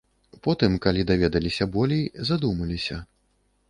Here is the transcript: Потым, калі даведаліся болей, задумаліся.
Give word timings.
Потым, 0.47 0.77
калі 0.85 1.05
даведаліся 1.13 1.69
болей, 1.79 2.03
задумаліся. 2.31 3.03